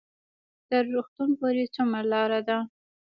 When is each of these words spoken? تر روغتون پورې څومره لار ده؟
تر 0.67 0.83
روغتون 0.93 1.29
پورې 1.39 1.63
څومره 1.75 2.03
لار 2.11 2.31
ده؟ 2.47 2.57